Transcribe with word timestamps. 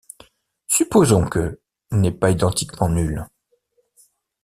Supposons 0.65 1.27
que 1.27 1.59
n'est 1.91 2.11
pas 2.11 2.31
identiquement 2.31 2.89
nulle. 2.89 3.23